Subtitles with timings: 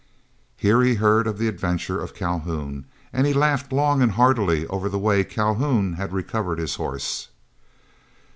[0.57, 4.89] Here he heard of the adventure of Calhoun, and he laughed long and heartily over
[4.89, 7.27] the way Calhoun had recovered his horse.